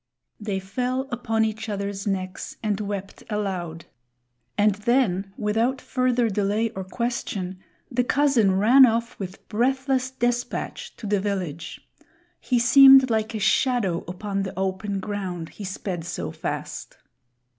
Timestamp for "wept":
2.81-3.21